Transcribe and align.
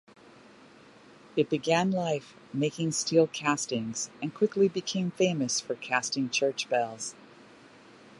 It 1.35 1.47
began 1.51 1.91
life 1.91 2.33
making 2.51 2.91
steel 2.93 3.27
castings 3.27 4.09
and 4.19 4.33
quickly 4.33 4.67
became 4.67 5.11
famous 5.11 5.59
for 5.61 5.75
casting 5.75 6.27
church 6.31 6.67
bells. 6.71 7.13